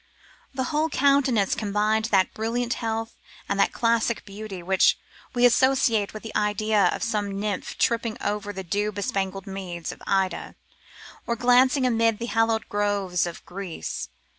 The 0.55 0.63
whole 0.73 0.89
countenance 0.89 1.53
combined 1.53 2.05
that 2.05 2.33
brilliant 2.33 2.73
health 2.73 3.13
and 3.47 3.59
that 3.59 3.71
classic 3.71 4.25
beauty 4.25 4.63
which 4.63 4.97
we 5.35 5.45
associate 5.45 6.11
with 6.11 6.23
the 6.23 6.35
idea 6.35 6.85
of 6.87 7.03
some 7.03 7.39
nymph 7.39 7.77
tripping 7.77 8.17
over 8.19 8.51
the 8.51 8.63
dew 8.63 8.91
bespangled 8.91 9.45
meads 9.45 9.91
of 9.91 10.01
Ida, 10.07 10.55
or 11.27 11.35
glancing 11.35 11.85
amid 11.85 12.17
the 12.17 12.25
hallowed 12.33 12.67
groves 12.67 13.27
of 13.27 13.45
Greece. 13.45 14.09